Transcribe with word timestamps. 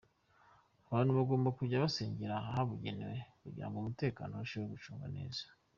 Abantu 0.87 1.11
bagomba 1.17 1.49
kujya 1.57 1.83
basengera 1.83 2.35
ahabugenewe 2.49 3.17
kugira 3.41 3.65
ngo 3.67 3.75
umutekano 3.79 4.31
urusheho 4.33 4.67
gucungwa 4.73 5.07
neza. 5.17 5.43